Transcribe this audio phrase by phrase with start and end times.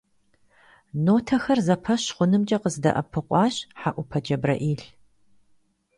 [1.05, 4.81] Нотэхэр зэпэщ хъунымкӀэ къыздэӀэпыкъуащ ХьэӀупэ ДжэбрэӀил.